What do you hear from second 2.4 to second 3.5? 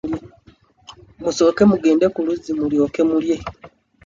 mulyoke mulye.